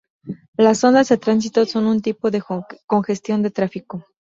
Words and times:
Las 0.57 0.83
ondas 0.83 1.09
de 1.09 1.17
tránsito 1.19 1.63
son 1.67 1.85
un 1.85 2.01
tipo 2.01 2.31
de 2.31 2.41
congestión 2.87 3.43
de 3.43 3.51
tráfico. 3.51 4.03